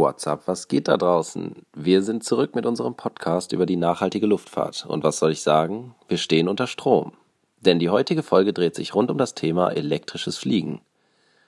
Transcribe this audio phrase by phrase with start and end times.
[0.00, 1.56] What's up, was geht da draußen?
[1.74, 4.86] Wir sind zurück mit unserem Podcast über die nachhaltige Luftfahrt.
[4.86, 5.96] Und was soll ich sagen?
[6.06, 7.14] Wir stehen unter Strom.
[7.62, 10.82] Denn die heutige Folge dreht sich rund um das Thema elektrisches Fliegen.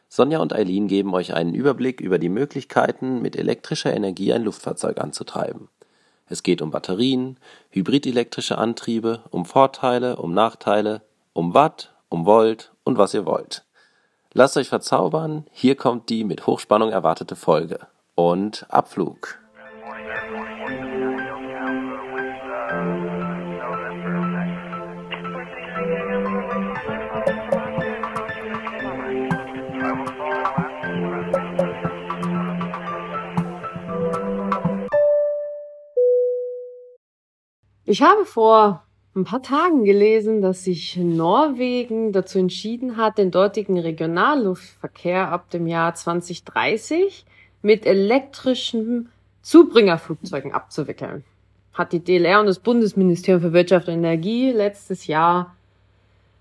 [0.09, 4.99] Sonja und Eileen geben euch einen Überblick über die Möglichkeiten, mit elektrischer Energie ein Luftfahrzeug
[4.99, 5.69] anzutreiben.
[6.29, 7.37] Es geht um Batterien,
[7.71, 11.03] hybridelektrische Antriebe, um Vorteile, um Nachteile,
[11.35, 13.65] um Watt, um Volt und was ihr wollt.
[14.33, 17.79] Lasst euch verzaubern, hier kommt die mit Hochspannung erwartete Folge.
[18.23, 19.39] Und Abflug.
[37.87, 38.85] Ich habe vor
[39.17, 45.67] ein paar Tagen gelesen, dass sich Norwegen dazu entschieden hat, den dortigen Regionalluftverkehr ab dem
[45.67, 47.25] Jahr 2030
[47.63, 49.11] mit elektrischen
[49.43, 51.25] Zubringerflugzeugen abzuwickeln.
[51.73, 55.55] Hat die DLR und das Bundesministerium für Wirtschaft und Energie letztes Jahr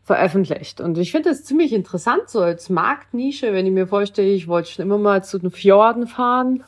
[0.04, 0.82] veröffentlicht.
[0.82, 4.72] Und ich finde das ziemlich interessant, so als Marktnische, wenn ich mir vorstelle, ich wollte
[4.72, 6.64] schon immer mal zu den Fjorden fahren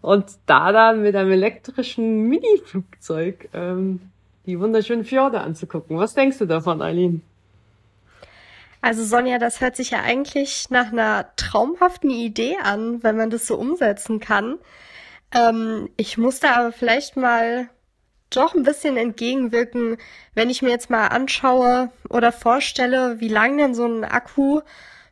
[0.00, 4.00] und da dann mit einem elektrischen Mini-Flugzeug ähm,
[4.46, 5.98] die wunderschönen Fjorde anzugucken.
[5.98, 7.22] Was denkst du davon, Eileen?
[8.84, 13.46] Also Sonja, das hört sich ja eigentlich nach einer traumhaften Idee an, wenn man das
[13.46, 14.58] so umsetzen kann.
[15.34, 17.70] Ähm, ich muss da aber vielleicht mal
[18.28, 19.96] doch ein bisschen entgegenwirken,
[20.34, 24.60] wenn ich mir jetzt mal anschaue oder vorstelle, wie lang denn so ein Akku,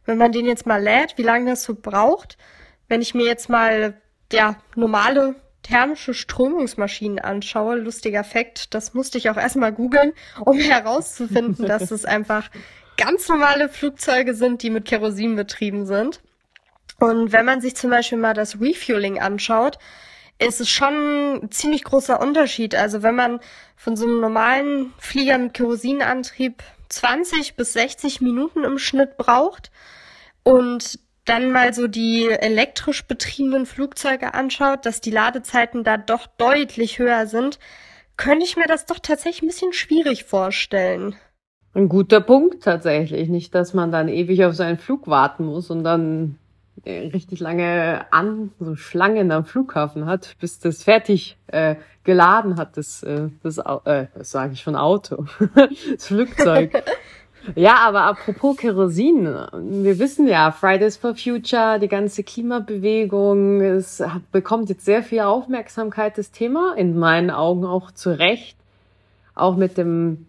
[0.04, 2.36] wenn man den jetzt mal lädt, wie lange das so braucht.
[2.88, 3.94] Wenn ich mir jetzt mal
[4.30, 10.12] ja, normale thermische Strömungsmaschinen anschaue, lustiger Fakt, das musste ich auch erstmal googeln,
[10.44, 12.50] um herauszufinden, dass es einfach
[13.04, 16.20] ganz normale Flugzeuge sind, die mit Kerosin betrieben sind.
[17.00, 19.78] Und wenn man sich zum Beispiel mal das Refueling anschaut,
[20.38, 22.74] ist es schon ein ziemlich großer Unterschied.
[22.74, 23.40] Also wenn man
[23.76, 29.72] von so einem normalen Flieger mit Kerosinantrieb 20 bis 60 Minuten im Schnitt braucht
[30.44, 36.98] und dann mal so die elektrisch betriebenen Flugzeuge anschaut, dass die Ladezeiten da doch deutlich
[36.98, 37.58] höher sind,
[38.16, 41.16] könnte ich mir das doch tatsächlich ein bisschen schwierig vorstellen.
[41.74, 43.28] Ein guter Punkt tatsächlich.
[43.28, 46.38] Nicht, dass man dann ewig auf so einen Flug warten muss und dann
[46.84, 52.76] äh, richtig lange an, so Schlangen am Flughafen hat, bis das fertig äh, geladen hat,
[52.76, 56.82] das, äh, das, äh, das sage ich schon Auto, das Flugzeug.
[57.56, 64.00] Ja, aber apropos Kerosin, wir wissen ja, Fridays for Future, die ganze Klimabewegung, es
[64.30, 68.56] bekommt jetzt sehr viel Aufmerksamkeit, das Thema, in meinen Augen auch zu Recht,
[69.34, 70.26] auch mit dem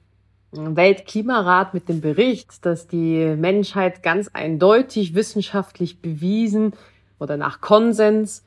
[0.54, 6.74] Weltklimarat, mit dem Bericht, dass die Menschheit ganz eindeutig wissenschaftlich bewiesen
[7.20, 8.44] oder nach Konsens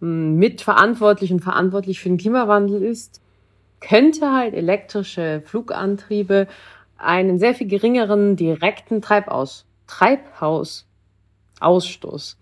[0.00, 3.20] hm, mitverantwortlich und verantwortlich für den Klimawandel ist,
[3.80, 6.48] könnte halt elektrische Flugantriebe
[6.96, 12.38] einen sehr viel geringeren direkten Treibaus Treibhausausstoß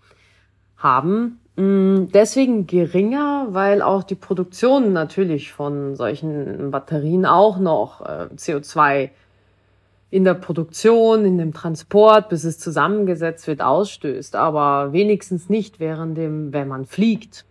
[0.77, 1.39] haben.
[1.55, 9.11] Mm, deswegen geringer, weil auch die Produktion natürlich von solchen Batterien auch noch äh, CO2
[10.09, 16.17] in der Produktion, in dem Transport, bis es zusammengesetzt wird, ausstößt, aber wenigstens nicht während
[16.17, 17.45] dem, wenn man fliegt.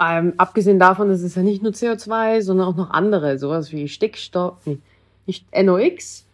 [0.00, 3.88] Ähm, abgesehen davon ist es ja nicht nur CO2, sondern auch noch andere, sowas wie
[3.88, 4.78] Stickstoff, nee,
[5.26, 6.24] nicht NOx,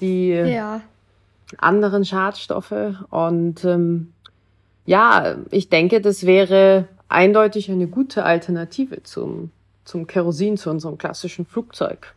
[0.00, 0.80] die ja.
[1.58, 2.94] anderen Schadstoffe.
[3.10, 4.12] Und ähm,
[4.86, 9.50] ja, ich denke, das wäre eindeutig eine gute Alternative zum,
[9.84, 12.14] zum Kerosin, zu unserem klassischen Flugzeug.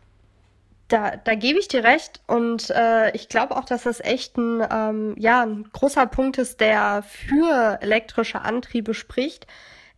[0.88, 4.62] Da, da gebe ich dir recht und äh, ich glaube auch, dass das echt ein,
[4.70, 9.46] ähm, ja, ein großer Punkt ist, der für elektrische Antriebe spricht.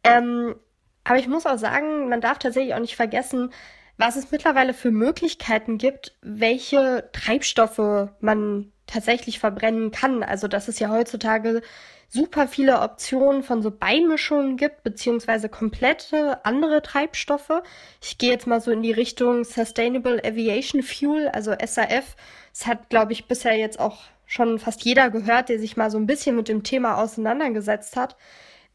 [0.05, 0.55] Ähm,
[1.03, 3.51] aber ich muss auch sagen, man darf tatsächlich auch nicht vergessen,
[3.99, 10.23] was es mittlerweile für Möglichkeiten gibt, welche Treibstoffe man tatsächlich verbrennen kann.
[10.23, 11.63] Also dass es ja heutzutage
[12.09, 17.63] super viele Optionen von so Beimischungen gibt, beziehungsweise komplette andere Treibstoffe.
[18.03, 22.17] Ich gehe jetzt mal so in die Richtung Sustainable Aviation Fuel, also SAF.
[22.53, 25.99] Es hat, glaube ich, bisher jetzt auch schon fast jeder gehört, der sich mal so
[25.99, 28.17] ein bisschen mit dem Thema auseinandergesetzt hat.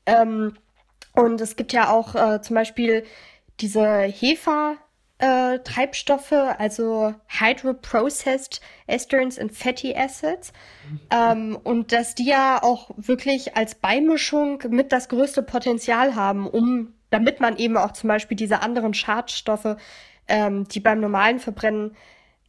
[0.05, 0.55] Ähm,
[1.13, 3.03] und es gibt ja auch äh, zum Beispiel
[3.59, 4.77] diese Hefer,
[5.21, 10.51] äh, Treibstoffe, also Hydroprocessed Esters and Fatty Acids.
[11.11, 16.93] Ähm, und dass die ja auch wirklich als Beimischung mit das größte Potenzial haben, um,
[17.11, 19.77] damit man eben auch zum Beispiel diese anderen Schadstoffe,
[20.27, 21.95] ähm, die beim normalen Verbrennen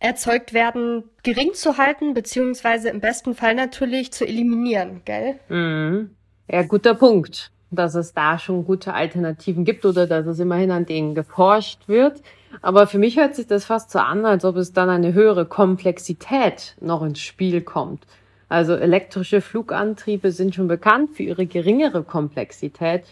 [0.00, 5.38] erzeugt werden, gering zu halten, beziehungsweise im besten Fall natürlich zu eliminieren, gell?
[5.48, 6.16] Mhm.
[6.50, 7.50] Ja, guter Punkt.
[7.74, 12.20] dass es da schon gute Alternativen gibt oder dass es immerhin an denen geforscht wird.
[12.60, 15.46] Aber für mich hört sich das fast so an, als ob es dann eine höhere
[15.46, 18.04] Komplexität noch ins Spiel kommt.
[18.48, 23.04] Also elektrische Flugantriebe sind schon bekannt für ihre geringere Komplexität.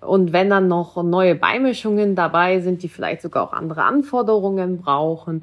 [0.00, 5.42] Und wenn dann noch neue Beimischungen dabei sind, die vielleicht sogar auch andere Anforderungen brauchen,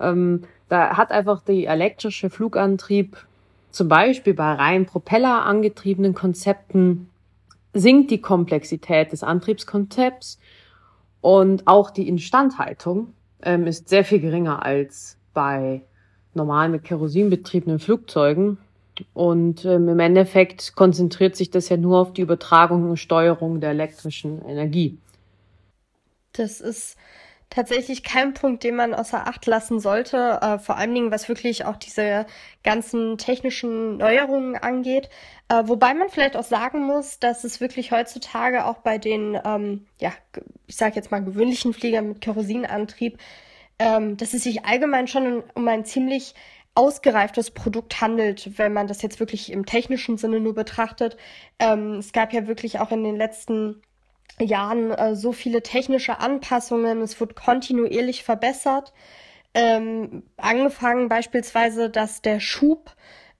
[0.00, 3.16] ähm, da hat einfach die elektrische Flugantrieb
[3.70, 7.10] zum Beispiel bei rein Propeller angetriebenen Konzepten
[7.74, 10.38] sinkt die Komplexität des Antriebskonzepts
[11.26, 13.12] und auch die Instandhaltung
[13.42, 15.82] ähm, ist sehr viel geringer als bei
[16.34, 18.58] normal mit Kerosin betriebenen Flugzeugen.
[19.12, 23.70] Und ähm, im Endeffekt konzentriert sich das ja nur auf die Übertragung und Steuerung der
[23.70, 24.98] elektrischen Energie.
[26.32, 26.96] Das ist
[27.50, 30.38] tatsächlich kein Punkt, den man außer Acht lassen sollte.
[30.40, 32.26] Äh, vor allen Dingen, was wirklich auch diese
[32.62, 35.08] ganzen technischen Neuerungen angeht.
[35.48, 39.86] Äh, wobei man vielleicht auch sagen muss, dass es wirklich heutzutage auch bei den, ähm,
[39.98, 40.12] ja,
[40.66, 43.18] ich sage jetzt mal gewöhnlichen Fliegern mit Kerosinantrieb,
[43.78, 46.34] ähm, dass es sich allgemein schon um ein ziemlich
[46.74, 51.16] ausgereiftes Produkt handelt, wenn man das jetzt wirklich im technischen Sinne nur betrachtet.
[51.58, 53.82] Ähm, es gab ja wirklich auch in den letzten
[54.40, 57.00] Jahren äh, so viele technische Anpassungen.
[57.00, 58.92] Es wird kontinuierlich verbessert.
[59.54, 62.94] Ähm, angefangen beispielsweise, dass der Schub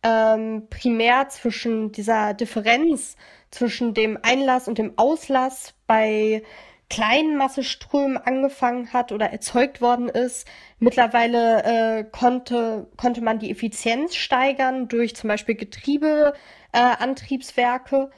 [0.06, 3.16] ähm, primär zwischen dieser Differenz
[3.50, 6.44] zwischen dem Einlass und dem Auslass bei
[6.88, 10.46] kleinen Masseströmen angefangen hat oder erzeugt worden ist.
[10.78, 17.96] Mittlerweile äh, konnte, konnte man die Effizienz steigern durch zum Beispiel Getriebeantriebswerke.
[17.96, 18.08] Äh,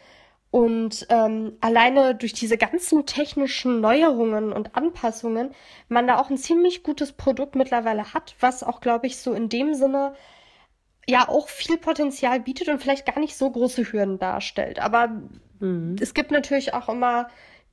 [0.51, 5.51] und ähm, alleine durch diese ganzen technischen Neuerungen und Anpassungen
[5.89, 9.51] man da auch ein ziemlich gutes Produkt mittlerweile hat, was auch, glaube ich, so in
[9.51, 10.15] dem Sinne
[11.09, 14.79] ja auch viel Potenzial bietet und vielleicht gar nicht so große Hürden darstellt.
[14.81, 15.11] Aber
[15.61, 15.97] mhm.
[16.01, 17.29] es gibt natürlich auch immer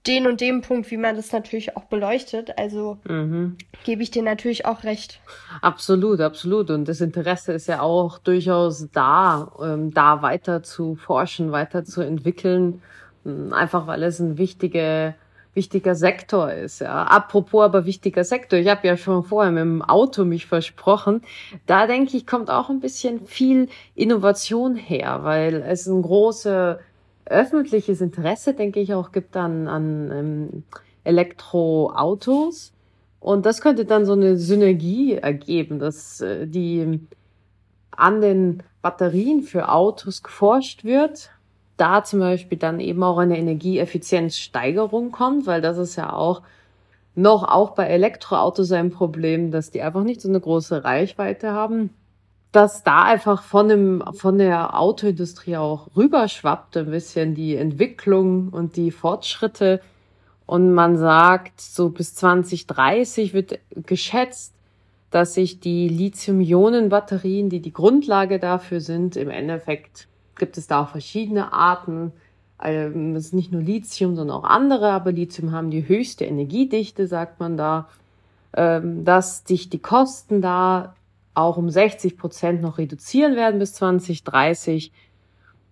[0.08, 2.58] den und dem Punkt, wie man das natürlich auch beleuchtet.
[2.58, 3.58] Also mhm.
[3.84, 5.20] gebe ich dir natürlich auch recht.
[5.62, 6.70] Absolut, absolut.
[6.70, 12.02] Und das Interesse ist ja auch durchaus da, ähm, da weiter zu forschen, weiter zu
[12.02, 12.82] entwickeln.
[13.52, 15.16] Einfach weil es ein wichtiger,
[15.56, 16.82] wichtiger Sektor ist.
[16.82, 17.04] Ja.
[17.04, 21.22] Apropos aber wichtiger Sektor, ich habe ja schon vorher mit dem Auto mich versprochen.
[21.66, 26.80] Da denke ich, kommt auch ein bisschen viel Innovation her, weil es ein großer
[27.26, 30.64] öffentliches Interesse, denke ich, auch gibt an, an ähm,
[31.04, 32.74] Elektroautos.
[33.20, 37.00] Und das könnte dann so eine Synergie ergeben, dass äh, die
[37.92, 41.32] an den Batterien für Autos geforscht wird,
[41.78, 46.42] da zum Beispiel dann eben auch eine Energieeffizienzsteigerung kommt, weil das ist ja auch
[47.16, 51.92] noch auch bei Elektroautos ein Problem, dass die einfach nicht so eine große Reichweite haben
[52.56, 58.78] dass da einfach von dem, von der Autoindustrie auch rüberschwappt ein bisschen die Entwicklung und
[58.78, 59.82] die Fortschritte.
[60.46, 64.54] Und man sagt, so bis 2030 wird geschätzt,
[65.12, 70.90] dass sich die Lithium-Ionen-Batterien, die die Grundlage dafür sind, im Endeffekt gibt es da auch
[70.90, 72.12] verschiedene Arten.
[72.62, 77.08] Ähm, es ist nicht nur Lithium, sondern auch andere, aber Lithium haben die höchste Energiedichte,
[77.08, 77.90] sagt man da,
[78.56, 80.96] ähm, dass sich die Kosten da
[81.34, 84.92] auch um 60 Prozent noch reduzieren werden bis 2030.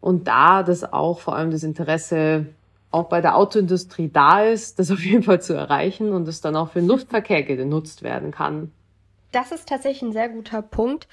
[0.01, 2.48] Und da das auch vor allem das Interesse
[2.92, 6.55] auch bei der Autoindustrie da ist, das auf jeden Fall zu erreichen und es dann
[6.55, 8.72] auch für den Luftverkehr genutzt werden kann.
[9.32, 11.08] Das ist tatsächlich ein sehr guter Punkt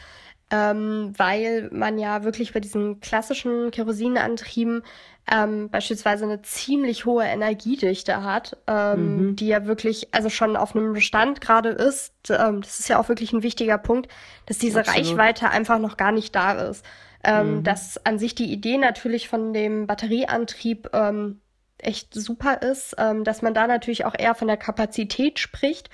[0.51, 4.83] ähm, weil man ja wirklich bei diesen klassischen Kerosinantrieben
[5.31, 9.37] ähm, beispielsweise eine ziemlich hohe Energiedichte hat, ähm, mhm.
[9.37, 12.13] die ja wirklich also schon auf einem Bestand gerade ist.
[12.31, 14.11] Ähm, das ist ja auch wirklich ein wichtiger Punkt,
[14.47, 15.07] dass diese Absolut.
[15.07, 16.85] Reichweite einfach noch gar nicht da ist.
[17.23, 17.65] Ähm, mhm.
[17.65, 21.41] Dass an sich die Idee natürlich von dem Batterieantrieb ähm,
[21.79, 25.91] echt super ist, ähm, dass man da natürlich auch eher von der Kapazität spricht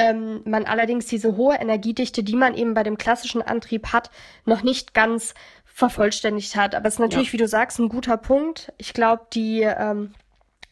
[0.00, 4.10] ähm, man allerdings diese hohe Energiedichte, die man eben bei dem klassischen Antrieb hat,
[4.46, 6.74] noch nicht ganz vervollständigt hat.
[6.74, 7.32] Aber es ist natürlich, ja.
[7.34, 8.72] wie du sagst, ein guter Punkt.
[8.78, 10.14] Ich glaube, die ähm,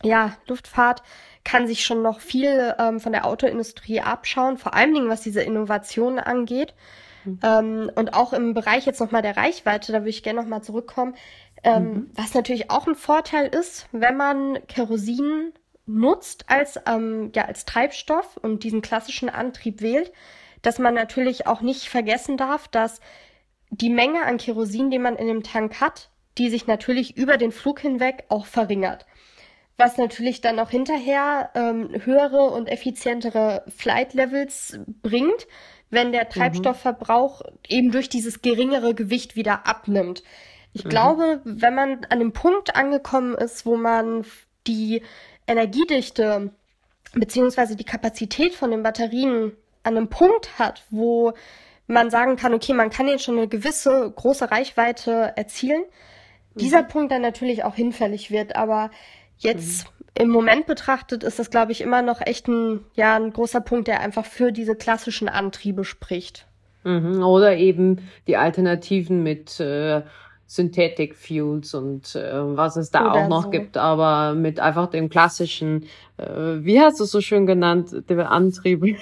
[0.02, 1.02] ja, Luftfahrt
[1.44, 5.42] kann sich schon noch viel ähm, von der Autoindustrie abschauen, vor allen Dingen was diese
[5.42, 6.74] Innovationen angeht.
[7.24, 7.40] Mhm.
[7.42, 11.14] Ähm, und auch im Bereich jetzt nochmal der Reichweite, da würde ich gerne nochmal zurückkommen.
[11.64, 12.10] Ähm, mhm.
[12.14, 15.52] Was natürlich auch ein Vorteil ist, wenn man Kerosin
[15.88, 20.12] nutzt als, ähm, ja, als Treibstoff und diesen klassischen Antrieb wählt,
[20.62, 23.00] dass man natürlich auch nicht vergessen darf, dass
[23.70, 27.52] die Menge an Kerosin, die man in dem Tank hat, die sich natürlich über den
[27.52, 29.06] Flug hinweg auch verringert.
[29.76, 35.46] Was natürlich dann auch hinterher ähm, höhere und effizientere Flight Levels bringt,
[35.90, 36.30] wenn der mhm.
[36.30, 37.58] Treibstoffverbrauch mhm.
[37.68, 40.22] eben durch dieses geringere Gewicht wieder abnimmt.
[40.72, 40.88] Ich mhm.
[40.88, 44.24] glaube, wenn man an dem Punkt angekommen ist, wo man
[44.66, 45.02] die
[45.48, 46.52] Energiedichte
[47.14, 49.52] beziehungsweise die Kapazität von den Batterien
[49.82, 51.32] an einem Punkt hat, wo
[51.86, 55.82] man sagen kann, okay, man kann jetzt schon eine gewisse große Reichweite erzielen,
[56.54, 56.58] mhm.
[56.60, 58.56] dieser Punkt dann natürlich auch hinfällig wird.
[58.56, 58.90] Aber
[59.38, 60.24] jetzt mhm.
[60.24, 63.88] im Moment betrachtet ist das, glaube ich, immer noch echt ein, ja, ein großer Punkt,
[63.88, 66.46] der einfach für diese klassischen Antriebe spricht.
[66.84, 67.22] Mhm.
[67.22, 70.02] Oder eben die Alternativen mit äh,
[70.50, 73.50] Synthetic Fuels und äh, was es da Oder auch noch so.
[73.50, 75.84] gibt, aber mit einfach dem klassischen,
[76.16, 76.24] äh,
[76.60, 78.82] wie hast du es so schön genannt, dem Antrieb?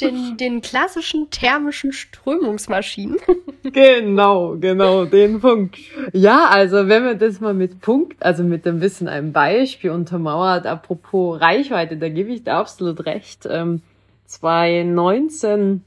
[0.00, 3.18] den, den klassischen thermischen Strömungsmaschinen.
[3.62, 5.76] genau, genau, den Punkt.
[6.14, 10.66] Ja, also wenn man das mal mit Punkt, also mit ein bisschen einem Beispiel untermauert,
[10.66, 13.46] apropos Reichweite, da gebe ich dir absolut recht.
[13.46, 13.82] Ähm,
[14.24, 15.84] 2019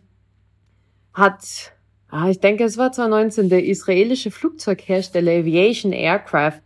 [1.15, 1.73] hat
[2.13, 6.61] ah, ich denke, es war 2019, der israelische Flugzeughersteller Aviation Aircraft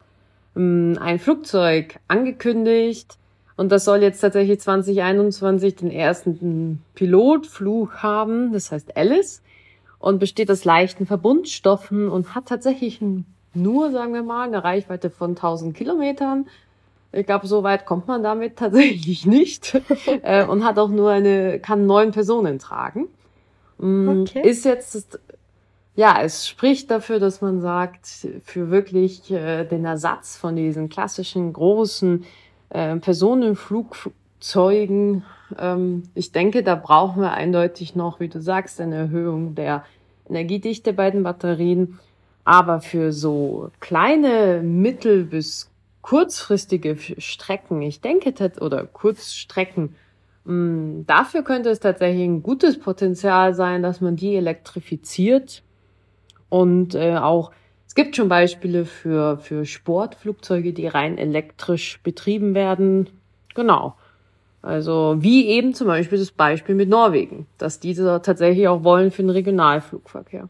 [0.55, 3.17] ähm, ein Flugzeug angekündigt
[3.55, 9.41] und das soll jetzt tatsächlich 2021 den ersten Pilotflug haben, das heißt Alice
[9.99, 12.99] und besteht aus leichten Verbundstoffen und hat tatsächlich
[13.53, 16.47] nur, sagen wir mal, eine Reichweite von 1000 Kilometern.
[17.13, 19.81] Ich glaube, so weit kommt man damit tatsächlich nicht
[20.23, 23.07] äh, und hat auch nur eine, kann neun Personen tragen.
[23.79, 24.47] Mm, okay.
[24.47, 25.19] Ist jetzt
[25.97, 28.07] ja, es spricht dafür, dass man sagt,
[28.43, 32.23] für wirklich äh, den Ersatz von diesen klassischen großen
[32.69, 35.23] äh, Personenflugzeugen,
[35.57, 39.85] ähm, ich denke, da brauchen wir eindeutig noch, wie du sagst, eine Erhöhung der
[40.29, 41.97] Energiedichte bei den Batterien.
[42.43, 45.71] Aber für so kleine, mittel- bis
[46.03, 49.95] kurzfristige Strecken, ich denke, oder Kurzstrecken,
[50.45, 55.63] mh, mm, dafür könnte es tatsächlich ein gutes Potenzial sein, dass man die elektrifiziert
[56.49, 57.51] und äh, auch,
[57.87, 63.09] es gibt schon Beispiele für, für Sportflugzeuge, die rein elektrisch betrieben werden.
[63.55, 63.95] Genau.
[64.61, 69.21] Also wie eben zum Beispiel das Beispiel mit Norwegen, dass diese tatsächlich auch wollen für
[69.21, 70.49] den Regionalflugverkehr.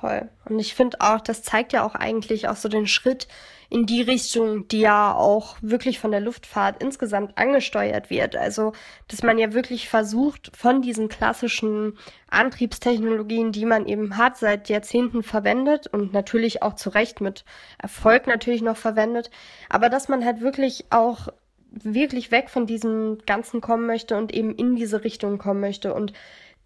[0.00, 0.28] Voll.
[0.48, 3.28] Und ich finde auch, das zeigt ja auch eigentlich auch so den Schritt
[3.70, 8.36] in die Richtung, die ja auch wirklich von der Luftfahrt insgesamt angesteuert wird.
[8.36, 8.72] Also,
[9.08, 11.96] dass man ja wirklich versucht, von diesen klassischen
[12.28, 17.44] Antriebstechnologien, die man eben hat, seit Jahrzehnten verwendet und natürlich auch zu Recht mit
[17.78, 19.30] Erfolg natürlich noch verwendet,
[19.68, 21.28] aber dass man halt wirklich auch
[21.70, 26.12] wirklich weg von diesem Ganzen kommen möchte und eben in diese Richtung kommen möchte und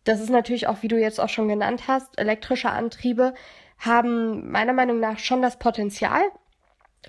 [0.09, 3.35] das ist natürlich auch, wie du jetzt auch schon genannt hast, elektrische Antriebe
[3.79, 6.23] haben meiner Meinung nach schon das Potenzial.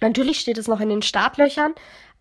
[0.01, 1.73] Natürlich steht es noch in den Startlöchern,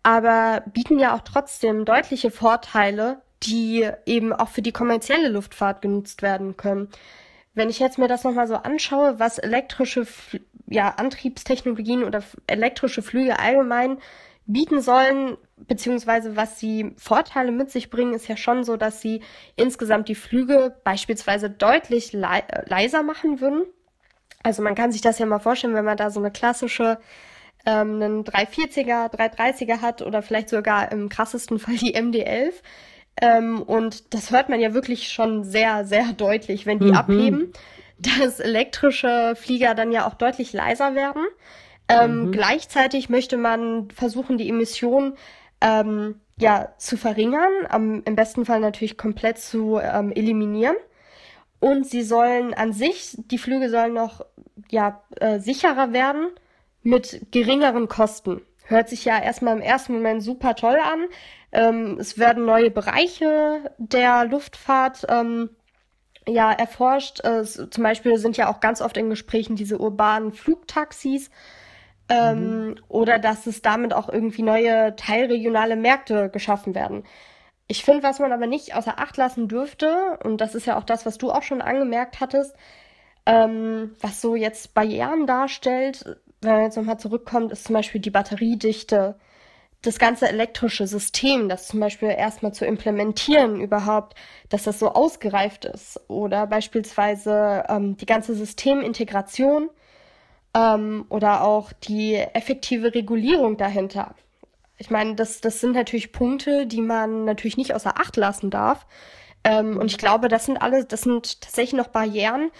[0.03, 6.21] aber bieten ja auch trotzdem deutliche Vorteile, die eben auch für die kommerzielle Luftfahrt genutzt
[6.21, 6.87] werden können.
[7.53, 10.07] Wenn ich jetzt mir das nochmal so anschaue, was elektrische
[10.67, 13.97] ja, Antriebstechnologien oder elektrische Flüge allgemein
[14.45, 19.21] bieten sollen, beziehungsweise was sie Vorteile mit sich bringen, ist ja schon so, dass sie
[19.55, 23.63] insgesamt die Flüge beispielsweise deutlich le leiser machen würden.
[24.43, 26.99] Also man kann sich das ja mal vorstellen, wenn man da so eine klassische
[27.65, 32.53] ähm, einen 340er, 330er hat oder vielleicht sogar im krassesten Fall die MD-11.
[33.21, 36.95] Ähm, und das hört man ja wirklich schon sehr, sehr deutlich, wenn die mhm.
[36.95, 37.53] abheben,
[37.97, 41.23] dass elektrische Flieger dann ja auch deutlich leiser werden.
[41.89, 42.31] Ähm, mhm.
[42.31, 45.13] Gleichzeitig möchte man versuchen, die Emissionen
[45.61, 50.75] ähm, ja, zu verringern, am, im besten Fall natürlich komplett zu ähm, eliminieren.
[51.59, 54.25] Und sie sollen an sich, die Flüge sollen noch
[54.69, 56.29] ja, äh, sicherer werden
[56.83, 58.41] mit geringeren Kosten.
[58.65, 61.07] Hört sich ja erstmal im ersten Moment super toll an.
[61.51, 65.49] Ähm, es werden neue Bereiche der Luftfahrt ähm,
[66.27, 67.23] ja erforscht.
[67.25, 71.29] Äh, zum Beispiel sind ja auch ganz oft in Gesprächen diese urbanen Flugtaxis
[72.09, 72.75] ähm, mhm.
[72.87, 77.03] oder dass es damit auch irgendwie neue teilregionale Märkte geschaffen werden.
[77.67, 80.83] Ich finde, was man aber nicht außer Acht lassen dürfte, und das ist ja auch
[80.83, 82.55] das, was du auch schon angemerkt hattest,
[83.25, 88.09] ähm, was so jetzt Barrieren darstellt, wenn man jetzt nochmal zurückkommt, ist zum Beispiel die
[88.09, 89.15] Batteriedichte,
[89.81, 94.15] das ganze elektrische System, das zum Beispiel erstmal zu implementieren überhaupt,
[94.49, 96.01] dass das so ausgereift ist.
[96.09, 99.69] Oder beispielsweise ähm, die ganze Systemintegration
[100.53, 104.15] ähm, oder auch die effektive Regulierung dahinter.
[104.77, 108.85] Ich meine, das, das sind natürlich Punkte, die man natürlich nicht außer Acht lassen darf.
[109.43, 112.51] Ähm, und ich glaube, das sind alle, das sind tatsächlich noch Barrieren,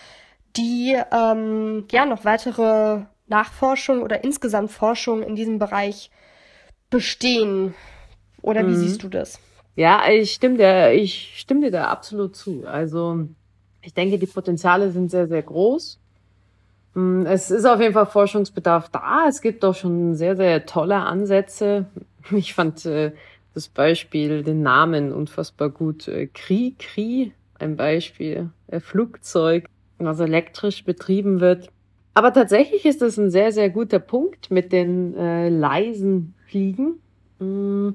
[0.55, 6.09] die ähm, ja noch weitere Nachforschung oder insgesamt Forschung in diesem Bereich
[6.89, 7.73] bestehen.
[8.41, 8.75] Oder wie mhm.
[8.75, 9.39] siehst du das?
[9.75, 12.65] Ja, ich stimme dir, ich stimme dir da absolut zu.
[12.65, 13.27] Also
[13.81, 15.99] ich denke, die Potenziale sind sehr, sehr groß.
[16.93, 19.25] Mm, es ist auf jeden Fall Forschungsbedarf da.
[19.27, 21.85] Es gibt auch schon sehr, sehr tolle Ansätze.
[22.31, 23.13] Ich fand äh,
[23.55, 26.07] das Beispiel, den Namen unfassbar gut.
[26.07, 28.49] Äh, Kri, Kri, ein Beispiel.
[28.69, 29.65] Ein Flugzeug,
[29.97, 31.69] was elektrisch betrieben wird.
[32.13, 36.99] Aber tatsächlich ist das ein sehr, sehr guter Punkt mit den äh, leisen Fliegen.
[37.39, 37.91] Mm,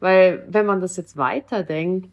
[0.00, 2.10] weil wenn man das jetzt weiterdenkt,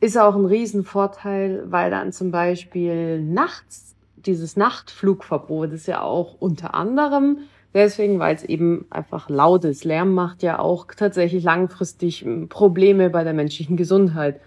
[0.00, 3.93] ist auch ein Riesenvorteil, weil dann zum Beispiel nachts
[4.26, 7.38] dieses Nachtflugverbot ist ja auch unter anderem
[7.74, 9.84] deswegen, weil es eben einfach laut ist.
[9.84, 14.40] Lärm macht ja auch tatsächlich langfristig hm, Probleme bei der menschlichen Gesundheit.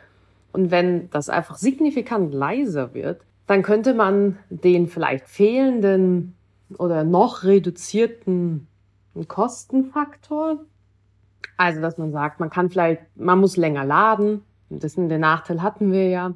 [0.54, 6.36] Und wenn das einfach signifikant leiser wird, dann könnte man den vielleicht fehlenden
[6.78, 8.68] oder noch reduzierten
[9.28, 10.60] Kostenfaktor,
[11.56, 15.92] also dass man sagt, man kann vielleicht, man muss länger laden, das den Nachteil hatten
[15.92, 16.34] wir ja,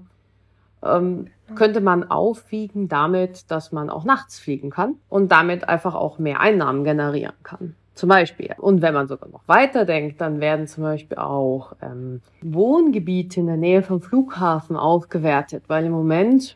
[0.83, 6.17] ähm, könnte man aufwiegen damit, dass man auch nachts fliegen kann und damit einfach auch
[6.17, 7.75] mehr Einnahmen generieren kann.
[7.93, 8.55] Zum Beispiel.
[8.57, 13.47] Und wenn man sogar noch weiter denkt, dann werden zum Beispiel auch ähm, Wohngebiete in
[13.47, 16.55] der Nähe vom Flughafen aufgewertet, weil im Moment,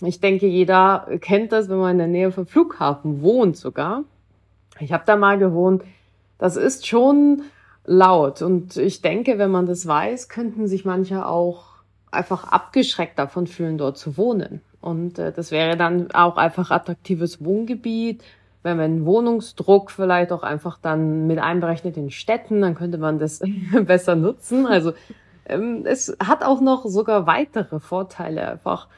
[0.00, 4.02] ich denke, jeder kennt das, wenn man in der Nähe vom Flughafen wohnt sogar.
[4.80, 5.82] Ich habe da mal gewohnt.
[6.36, 7.42] Das ist schon
[7.84, 8.42] laut.
[8.42, 11.75] Und ich denke, wenn man das weiß, könnten sich manche auch
[12.16, 14.60] einfach abgeschreckt davon fühlen, dort zu wohnen.
[14.80, 18.22] Und äh, das wäre dann auch einfach attraktives Wohngebiet.
[18.62, 23.40] Wenn man Wohnungsdruck vielleicht auch einfach dann mit einberechnet in Städten, dann könnte man das
[23.84, 24.66] besser nutzen.
[24.66, 24.92] Also
[25.48, 28.88] ähm, es hat auch noch sogar weitere Vorteile einfach,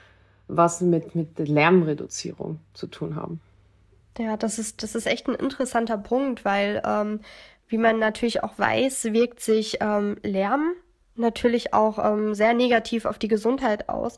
[0.46, 3.40] was mit, mit Lärmreduzierung zu tun haben.
[4.18, 7.20] Ja, das ist, das ist echt ein interessanter Punkt, weil ähm,
[7.68, 10.72] wie man natürlich auch weiß, wirkt sich ähm, Lärm
[11.18, 14.16] natürlich auch ähm, sehr negativ auf die Gesundheit aus.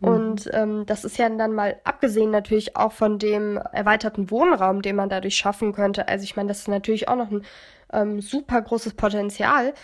[0.00, 0.08] Mhm.
[0.08, 4.96] Und ähm, das ist ja dann mal abgesehen natürlich auch von dem erweiterten Wohnraum, den
[4.96, 6.08] man dadurch schaffen könnte.
[6.08, 7.44] Also ich meine, das ist natürlich auch noch ein
[7.92, 9.74] ähm, super großes Potenzial,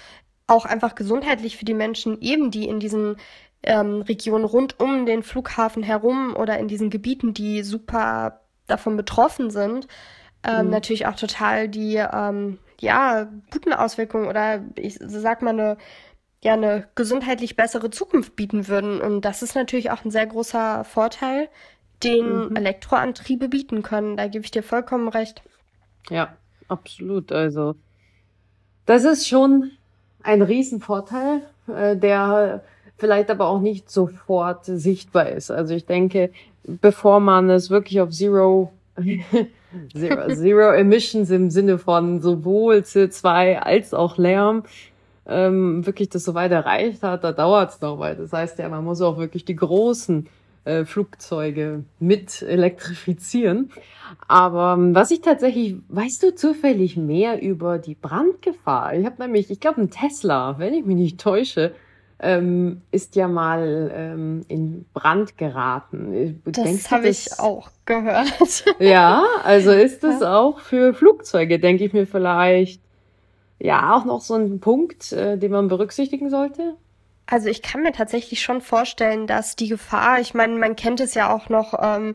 [0.47, 3.17] auch einfach gesundheitlich für die Menschen eben, die in diesen
[3.63, 9.51] ähm, Regionen rund um den Flughafen herum oder in diesen Gebieten, die super davon betroffen
[9.51, 9.89] sind,
[10.47, 10.71] ähm, mhm.
[10.71, 15.77] natürlich auch total die ähm, ja, guten Auswirkungen oder ich sag mal eine,
[16.43, 19.01] ja, eine gesundheitlich bessere Zukunft bieten würden.
[19.01, 21.49] Und das ist natürlich auch ein sehr großer Vorteil,
[22.05, 22.57] den mhm.
[22.57, 24.17] Elektroantriebe bieten können.
[24.17, 25.43] Da gebe ich dir vollkommen recht.
[26.11, 26.37] Ja,
[26.69, 27.33] absolut.
[27.33, 27.75] Also,
[28.87, 29.73] das ist schon
[30.23, 32.63] ein Riesenvorteil, äh, der
[32.97, 35.51] vielleicht aber auch nicht sofort sichtbar ist.
[35.51, 36.31] Also ich denke,
[36.65, 38.73] bevor man es wirklich auf Zero
[39.93, 44.65] Zero, Zero Emissions im Sinne von sowohl CO2 als auch Lärm
[45.29, 48.69] ähm, wirklich das so weit erreicht hat, da dauert es noch, weil das heißt ja,
[48.69, 50.27] man muss auch wirklich die großen
[50.65, 53.71] äh, Flugzeuge mit elektrifizieren.
[54.27, 58.95] Aber ähm, was ich tatsächlich, weißt du zufällig mehr über die Brandgefahr?
[58.95, 61.73] Ich habe nämlich, ich glaube, ein Tesla, wenn ich mich nicht täusche,
[62.21, 66.43] ähm, ist ja mal ähm, in Brand geraten.
[66.45, 68.65] Das habe ich auch gehört.
[68.79, 70.37] ja, also ist das ja.
[70.37, 72.83] auch für Flugzeuge, denke ich mir vielleicht,
[73.59, 76.77] ja, auch noch so ein Punkt, äh, den man berücksichtigen sollte?
[77.27, 81.13] Also ich kann mir tatsächlich schon vorstellen, dass die Gefahr, ich meine, man kennt es
[81.15, 82.15] ja auch noch, ähm,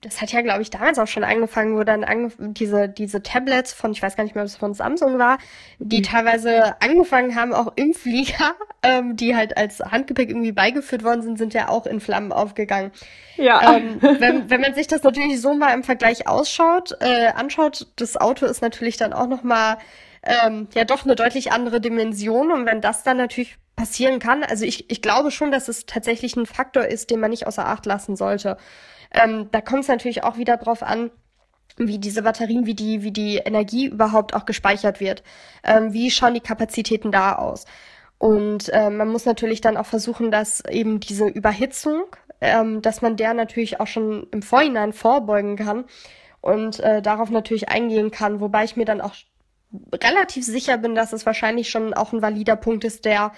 [0.00, 3.72] das hat ja, glaube ich, damals auch schon angefangen, wo dann angef diese, diese Tablets
[3.72, 5.38] von, ich weiß gar nicht mehr, ob es von Samsung war,
[5.78, 6.02] die mhm.
[6.02, 11.38] teilweise angefangen haben, auch im Flieger, ähm, die halt als Handgepäck irgendwie beigeführt worden sind,
[11.38, 12.90] sind ja auch in Flammen aufgegangen.
[13.36, 13.76] Ja.
[13.76, 18.16] Ähm, wenn, wenn man sich das natürlich so mal im Vergleich ausschaut, äh, anschaut, das
[18.16, 19.78] Auto ist natürlich dann auch noch mal
[20.24, 24.64] ähm, ja doch eine deutlich andere Dimension und wenn das dann natürlich passieren kann, also
[24.64, 27.86] ich, ich glaube schon, dass es tatsächlich ein Faktor ist, den man nicht außer Acht
[27.86, 28.56] lassen sollte.
[29.10, 31.10] Ähm, da kommt es natürlich auch wieder drauf an,
[31.76, 35.22] wie diese Batterien, wie die, wie die Energie überhaupt auch gespeichert wird.
[35.64, 37.66] Ähm, wie schauen die Kapazitäten da aus?
[38.18, 42.04] Und äh, man muss natürlich dann auch versuchen, dass eben diese Überhitzung,
[42.40, 45.84] ähm, dass man der natürlich auch schon im Vorhinein vorbeugen kann
[46.40, 49.14] und äh, darauf natürlich eingehen kann, wobei ich mir dann auch
[49.92, 53.32] relativ sicher bin, dass es wahrscheinlich schon auch ein valider Punkt ist, der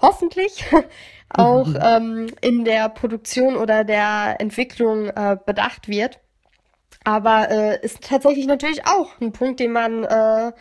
[0.00, 0.64] hoffentlich
[1.28, 1.78] auch mhm.
[1.82, 6.20] ähm, in der Produktion oder der Entwicklung äh, bedacht wird.
[7.04, 10.52] Aber äh, ist tatsächlich natürlich auch ein Punkt, den man äh,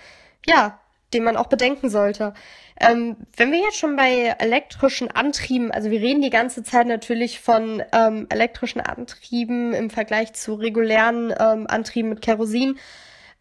[0.45, 0.79] ja,
[1.13, 2.33] den man auch bedenken sollte.
[2.79, 7.39] Ähm, wenn wir jetzt schon bei elektrischen Antrieben, also wir reden die ganze Zeit natürlich
[7.39, 12.79] von ähm, elektrischen Antrieben im Vergleich zu regulären ähm, Antrieben mit Kerosin,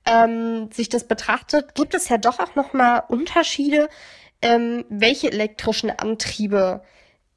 [0.05, 3.89] ähm, sich das betrachtet, gibt es ja doch auch noch mal Unterschiede
[4.43, 6.83] ähm, welche elektrischen Antriebe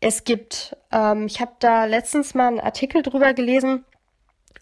[0.01, 0.75] es gibt.
[0.91, 3.85] Ähm, ich habe da letztens mal einen Artikel drüber gelesen.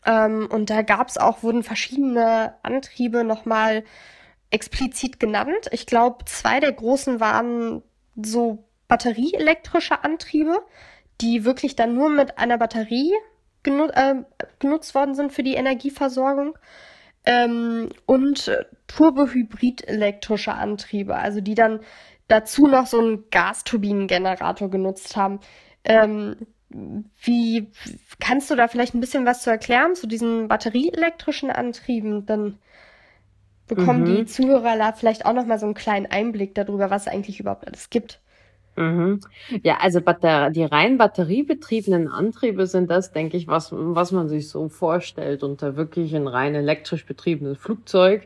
[0.06, 3.86] Ähm, und da gab es auch, wurden verschiedene Antriebe nochmal
[4.52, 5.70] explizit genannt.
[5.72, 7.82] Ich glaube, zwei der großen waren
[8.22, 10.62] so batterieelektrische Antriebe,
[11.22, 13.14] die wirklich dann nur mit einer Batterie
[13.64, 14.16] genu äh,
[14.60, 16.58] genutzt worden sind für die Energieversorgung.
[17.26, 18.52] Ähm, und
[18.88, 21.80] turbohybrid-elektrische Antriebe, also die dann
[22.28, 25.40] dazu noch so einen Gasturbinengenerator genutzt haben.
[25.84, 26.36] Ähm,
[27.22, 27.72] wie
[28.20, 32.26] kannst du da vielleicht ein bisschen was zu erklären zu diesen batterieelektrischen Antrieben?
[32.26, 32.58] Dann
[33.68, 34.16] bekommen mhm.
[34.16, 37.68] die Zuhörer vielleicht auch noch mal so einen kleinen Einblick darüber, was es eigentlich überhaupt
[37.68, 38.20] alles gibt.
[38.76, 39.20] Mhm.
[39.62, 44.68] Ja, also die rein batteriebetriebenen Antriebe sind das, denke ich, was, was man sich so
[44.68, 48.24] vorstellt unter wirklich ein rein elektrisch betriebenes Flugzeug.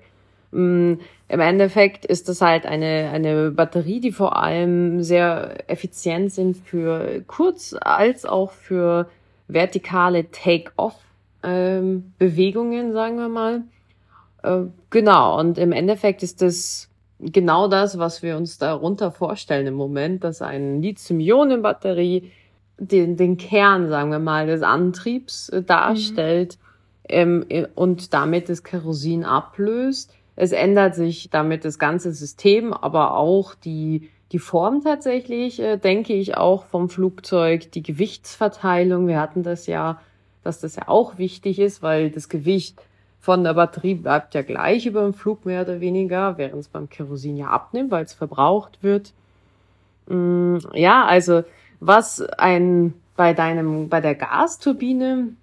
[0.52, 0.94] Mm,
[1.28, 7.24] Im Endeffekt ist das halt eine, eine Batterie, die vor allem sehr effizient sind für
[7.28, 9.10] kurz als auch für
[9.50, 13.64] vertikale Take-off-Bewegungen, ähm, sagen wir mal.
[14.44, 16.87] Äh, genau, und im Endeffekt ist das
[17.19, 22.32] genau das, was wir uns darunter vorstellen im Moment, dass eine Lithium-Ionen-Batterie
[22.80, 26.58] den, den Kern, sagen wir mal, des Antriebs äh, darstellt
[27.10, 27.45] mhm.
[27.49, 30.13] ähm, und damit das Kerosin ablöst.
[30.36, 36.13] Es ändert sich damit das ganze System, aber auch die, die Form tatsächlich, äh, denke
[36.13, 39.08] ich, auch vom Flugzeug, die Gewichtsverteilung.
[39.08, 39.99] Wir hatten das ja,
[40.43, 42.80] dass das ja auch wichtig ist, weil das Gewicht
[43.28, 46.88] von der Batterie bleibt ja gleich über dem Flug mehr oder weniger, während es beim
[46.88, 49.12] Kerosin ja abnimmt, weil es verbraucht wird.
[50.08, 51.44] Mm, ja, also
[51.82, 55.34] was ein bei deinem bei der Gasturbine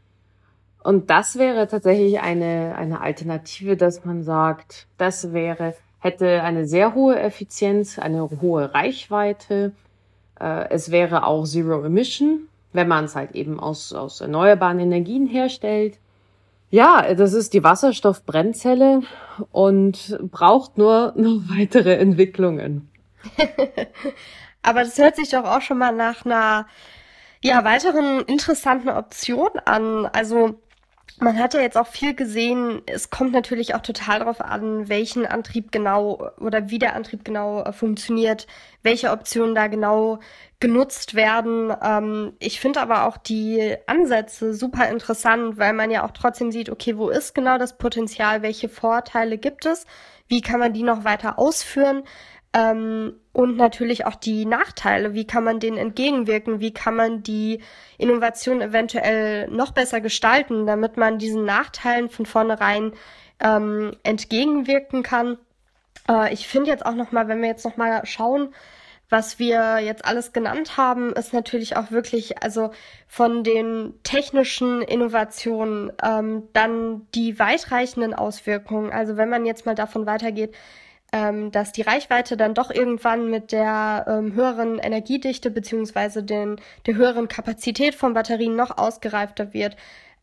[0.84, 6.96] Und das wäre tatsächlich eine, eine Alternative, dass man sagt, das wäre, hätte eine sehr
[6.96, 9.74] hohe Effizienz, eine hohe Reichweite,
[10.42, 15.28] äh, es wäre auch Zero Emission, wenn man es halt eben aus, aus erneuerbaren Energien
[15.28, 16.00] herstellt.
[16.70, 19.02] Ja, das ist die Wasserstoffbrennzelle
[19.52, 22.90] und braucht nur noch weitere Entwicklungen.
[24.64, 26.68] Aber das hört sich doch auch schon mal nach einer
[27.44, 30.06] ja, weiteren interessanten Option an.
[30.06, 30.60] Also
[31.20, 32.82] man hat ja jetzt auch viel gesehen.
[32.86, 37.64] Es kommt natürlich auch total darauf an, welchen Antrieb genau oder wie der Antrieb genau
[37.64, 38.48] äh, funktioniert,
[38.84, 40.20] welche Optionen da genau
[40.60, 41.74] genutzt werden.
[41.82, 46.70] Ähm, ich finde aber auch die Ansätze super interessant, weil man ja auch trotzdem sieht,
[46.70, 49.86] okay, wo ist genau das Potenzial, welche Vorteile gibt es,
[50.28, 52.04] wie kann man die noch weiter ausführen.
[52.54, 55.14] Ähm, und natürlich auch die Nachteile.
[55.14, 56.60] Wie kann man denen entgegenwirken?
[56.60, 57.62] Wie kann man die
[57.98, 62.94] Innovation eventuell noch besser gestalten, damit man diesen Nachteilen von vornherein
[63.40, 65.38] ähm, entgegenwirken kann?
[66.10, 68.54] Äh, ich finde jetzt auch noch mal, wenn wir jetzt noch mal schauen,
[69.10, 72.72] was wir jetzt alles genannt haben, ist natürlich auch wirklich, also
[73.08, 78.90] von den technischen Innovationen, ähm, dann die weitreichenden Auswirkungen.
[78.90, 80.56] Also wenn man jetzt mal davon weitergeht,
[81.12, 86.96] ähm, dass die Reichweite dann doch irgendwann mit der ähm, höheren Energiedichte beziehungsweise den, der
[86.96, 89.76] höheren Kapazität von Batterien noch ausgereifter wird.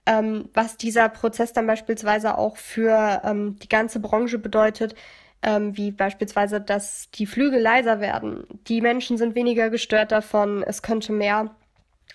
[0.06, 4.94] Ähm, was dieser Prozess dann beispielsweise auch für ähm, die ganze Branche bedeutet,
[5.42, 8.46] ähm, wie beispielsweise, dass die Flüge leiser werden.
[8.66, 10.62] Die Menschen sind weniger gestört davon.
[10.62, 11.50] Es könnte mehr,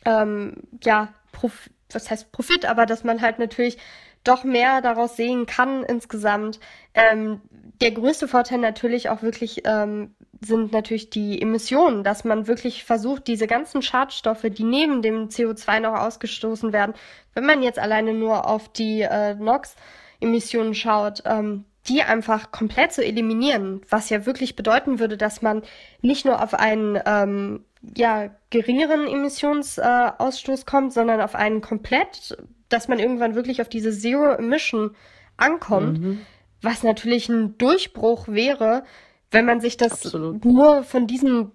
[0.05, 3.77] ähm, ja, Prof was heißt Profit, aber dass man halt natürlich
[4.23, 6.59] doch mehr daraus sehen kann insgesamt.
[6.93, 7.41] Ähm,
[7.81, 13.27] der größte Vorteil natürlich auch wirklich ähm, sind natürlich die Emissionen, dass man wirklich versucht,
[13.27, 16.93] diese ganzen Schadstoffe, die neben dem CO2 noch ausgestoßen werden,
[17.33, 23.03] wenn man jetzt alleine nur auf die äh, NOx-Emissionen schaut, ähm, die einfach komplett zu
[23.03, 25.63] eliminieren, was ja wirklich bedeuten würde, dass man
[26.01, 32.37] nicht nur auf einen ähm, ja, geringeren Emissionsausstoß äh, kommt, sondern auf einen komplett,
[32.73, 34.95] dass man irgendwann wirklich auf diese Zero Emission
[35.37, 36.21] ankommt, mhm.
[36.61, 38.83] was natürlich ein Durchbruch wäre,
[39.31, 40.43] wenn man sich das Absolut.
[40.43, 41.51] nur von diesem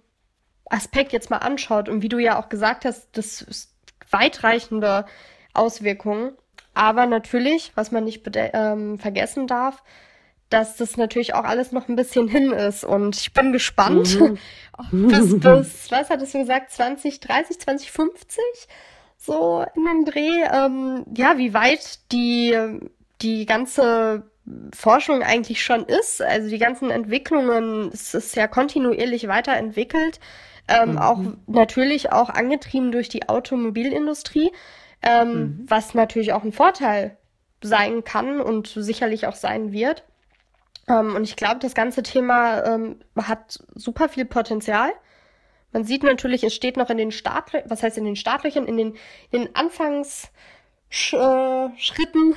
[0.66, 1.88] Aspekt jetzt mal anschaut.
[1.88, 3.74] Und wie du ja auch gesagt hast, das ist
[4.10, 5.06] weitreichende
[5.54, 6.32] Auswirkungen.
[6.74, 9.82] Aber natürlich, was man nicht ähm, vergessen darf,
[10.50, 12.84] dass das natürlich auch alles noch ein bisschen hin ist.
[12.84, 14.38] Und ich bin gespannt, mhm.
[15.08, 18.42] bis, bis, was hattest du gesagt, 2030, 2050?
[19.18, 22.56] So in den Dreh, ähm, ja, wie weit die,
[23.20, 24.22] die ganze
[24.74, 26.22] Forschung eigentlich schon ist.
[26.22, 30.20] Also die ganzen Entwicklungen, es ist ja kontinuierlich weiterentwickelt.
[30.68, 30.98] Ähm, mhm.
[30.98, 34.52] Auch natürlich auch angetrieben durch die Automobilindustrie,
[35.02, 35.64] ähm, mhm.
[35.66, 37.16] was natürlich auch ein Vorteil
[37.62, 40.04] sein kann und sicherlich auch sein wird.
[40.86, 44.90] Ähm, und ich glaube, das ganze Thema ähm, hat super viel Potenzial.
[45.78, 48.76] Man sieht natürlich, es steht noch in den Startlöchern, was heißt in den Startlöchern, in
[48.76, 48.96] den,
[49.30, 52.34] in den Anfangsschritten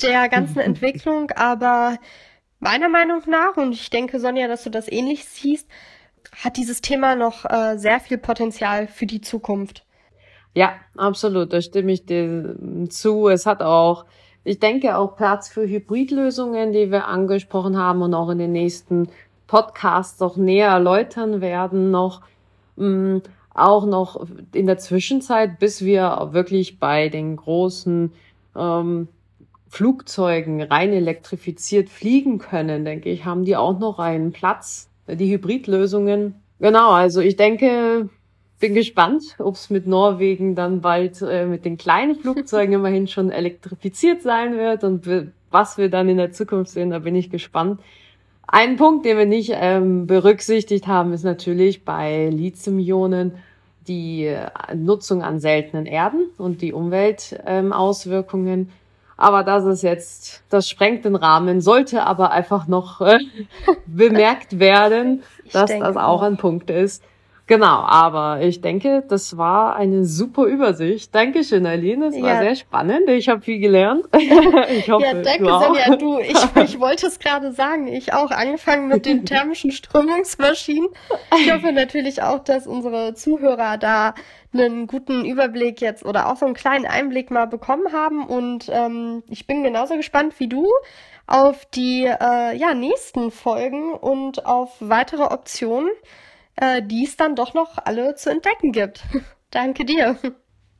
[0.00, 1.98] der ganzen Entwicklung, aber
[2.60, 5.68] meiner Meinung nach, und ich denke, Sonja, dass du das ähnlich siehst,
[6.44, 9.84] hat dieses Thema noch äh, sehr viel Potenzial für die Zukunft.
[10.54, 12.54] Ja, absolut, da stimme ich dir
[12.88, 13.26] zu.
[13.26, 14.04] Es hat auch
[14.44, 19.08] ich denke auch Platz für Hybridlösungen, die wir angesprochen haben und auch in den nächsten
[19.48, 22.22] Podcasts auch näher erläutern werden, noch
[22.76, 23.22] mh, mm,
[23.54, 28.12] auch noch in der Zwischenzeit, bis wir wirklich bei den großen
[28.54, 29.08] ähm,
[29.68, 36.34] Flugzeugen rein elektrifiziert fliegen können, denke ich, haben die auch noch einen Platz, die Hybridlösungen.
[36.60, 38.08] Genau, also ich denke,
[38.60, 43.30] bin gespannt, ob es mit Norwegen dann bald äh, mit den kleinen Flugzeugen immerhin schon
[43.30, 45.06] elektrifiziert sein wird und
[45.50, 47.80] was wir dann in der Zukunft sehen, da bin ich gespannt.
[48.46, 53.32] Ein Punkt, den wir nicht ähm, berücksichtigt haben, ist natürlich bei Lithium-Ionen
[53.88, 58.60] die äh, Nutzung an seltenen Erden und die Umweltauswirkungen.
[58.60, 58.68] Ähm,
[59.16, 63.18] aber das ist jetzt, das sprengt den Rahmen, sollte aber einfach noch äh,
[63.86, 67.02] bemerkt werden, dass das auch ein Punkt ist,
[67.48, 71.14] Genau, aber ich denke, das war eine super Übersicht.
[71.14, 72.06] Dankeschön, Aline.
[72.06, 72.40] Das war ja.
[72.40, 73.08] sehr spannend.
[73.08, 74.04] Ich habe viel gelernt.
[74.12, 75.96] ich hoffe, ja, danke, du Sonja.
[75.96, 77.86] Du, ich, ich wollte es gerade sagen.
[77.86, 80.88] Ich auch angefangen mit den thermischen Strömungsmaschinen.
[81.38, 84.14] Ich hoffe natürlich auch, dass unsere Zuhörer da
[84.52, 88.26] einen guten Überblick jetzt oder auch so einen kleinen Einblick mal bekommen haben.
[88.26, 90.66] Und ähm, ich bin genauso gespannt wie du
[91.28, 95.90] auf die äh, ja, nächsten Folgen und auf weitere Optionen
[96.56, 99.04] äh, die es dann doch noch alle zu entdecken gibt.
[99.50, 100.18] Danke dir.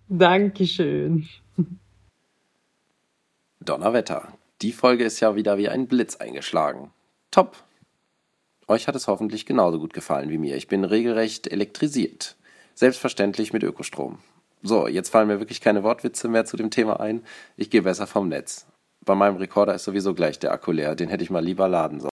[0.08, 1.28] Dankeschön.
[3.60, 4.28] Donnerwetter.
[4.62, 6.92] Die Folge ist ja wieder wie ein Blitz eingeschlagen.
[7.30, 7.56] Top.
[8.68, 10.56] Euch hat es hoffentlich genauso gut gefallen wie mir.
[10.56, 12.36] Ich bin regelrecht elektrisiert.
[12.74, 14.18] Selbstverständlich mit Ökostrom.
[14.62, 17.22] So, jetzt fallen mir wirklich keine Wortwitze mehr zu dem Thema ein.
[17.56, 18.66] Ich gehe besser vom Netz.
[19.04, 20.96] Bei meinem Rekorder ist sowieso gleich der Akku leer.
[20.96, 22.15] Den hätte ich mal lieber laden sollen.